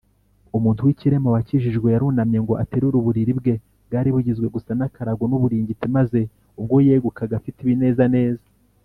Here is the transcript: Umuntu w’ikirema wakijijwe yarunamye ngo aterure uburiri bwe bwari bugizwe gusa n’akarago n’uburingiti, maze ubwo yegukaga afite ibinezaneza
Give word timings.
Umuntu 0.57 0.85
w’ikirema 0.87 1.29
wakijijwe 1.35 1.87
yarunamye 1.93 2.37
ngo 2.43 2.53
aterure 2.63 2.95
uburiri 2.97 3.33
bwe 3.39 3.53
bwari 3.85 4.09
bugizwe 4.15 4.47
gusa 4.55 4.71
n’akarago 4.77 5.23
n’uburingiti, 5.27 5.85
maze 5.97 6.19
ubwo 6.59 6.75
yegukaga 6.87 7.33
afite 7.37 7.59
ibinezaneza 7.61 8.45